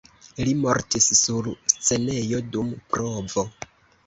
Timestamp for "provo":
2.95-3.47